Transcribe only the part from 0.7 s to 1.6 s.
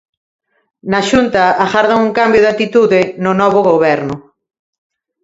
Na Xunta